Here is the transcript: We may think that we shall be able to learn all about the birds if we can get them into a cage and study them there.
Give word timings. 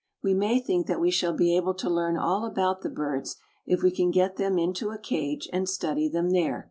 We 0.23 0.33
may 0.33 0.57
think 0.59 0.87
that 0.87 0.99
we 0.99 1.11
shall 1.11 1.31
be 1.35 1.55
able 1.55 1.75
to 1.75 1.87
learn 1.87 2.17
all 2.17 2.43
about 2.43 2.81
the 2.81 2.89
birds 2.89 3.35
if 3.67 3.83
we 3.83 3.91
can 3.91 4.09
get 4.09 4.35
them 4.37 4.57
into 4.57 4.89
a 4.89 4.97
cage 4.97 5.47
and 5.53 5.69
study 5.69 6.09
them 6.09 6.31
there. 6.31 6.59